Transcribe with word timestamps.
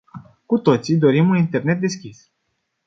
Cu 0.45 0.57
toții 0.57 0.97
dorim 0.97 1.29
un 1.29 1.37
internet 1.37 1.79
deschis. 1.79 2.31